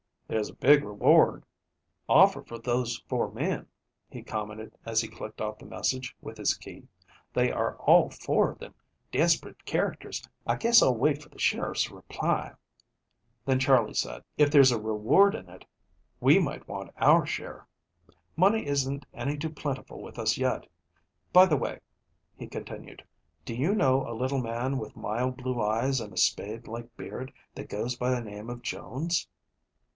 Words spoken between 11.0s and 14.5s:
for the sheriff's reply;" then Charley said: "If